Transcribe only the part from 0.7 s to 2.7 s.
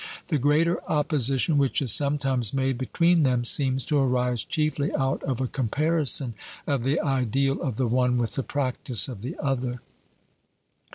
opposition which is sometimes